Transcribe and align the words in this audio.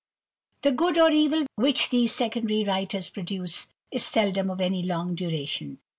The 0.63 0.71
good 0.71 0.97
or 0.97 1.11
evil 1.11 1.45
which 1.57 1.91
these 1.91 2.11
secondary 2.11 2.63
writers 2.63 3.07
produce 3.11 3.67
is 3.91 4.03
seldom 4.03 4.49
of 4.49 4.59
any 4.59 4.81
long 4.81 5.13
duration. 5.13 5.77